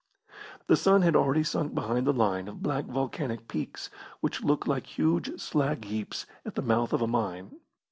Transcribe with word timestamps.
The 0.65 0.75
sun 0.75 1.03
had 1.03 1.15
already 1.15 1.43
sunk 1.43 1.75
behind 1.75 2.07
the 2.07 2.11
line 2.11 2.47
of 2.47 2.63
black 2.63 2.85
volcanic 2.85 3.47
peaks, 3.47 3.91
which 4.19 4.43
look 4.43 4.65
like 4.65 4.87
huge 4.97 5.39
slag 5.39 5.85
heaps 5.85 6.25
at 6.43 6.55
the 6.55 6.63
mouth 6.63 6.91
of 6.91 7.03
a 7.03 7.07
mine. 7.07 7.51